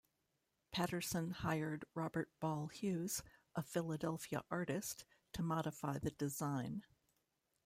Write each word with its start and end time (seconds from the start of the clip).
Patterson 0.71 1.29
hired 1.29 1.85
Robert 1.93 2.31
Ball 2.39 2.69
Hughes, 2.69 3.21
a 3.55 3.61
Philadelphia 3.61 4.43
artist, 4.49 5.05
to 5.33 5.43
modify 5.43 5.99
the 5.99 6.09
design. 6.09 6.83